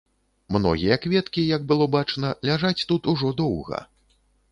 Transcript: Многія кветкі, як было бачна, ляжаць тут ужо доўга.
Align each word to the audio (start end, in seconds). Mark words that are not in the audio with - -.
Многія 0.55 0.95
кветкі, 1.03 1.43
як 1.55 1.67
было 1.71 1.87
бачна, 1.97 2.31
ляжаць 2.49 2.85
тут 2.93 3.11
ужо 3.13 3.29
доўга. 3.43 3.83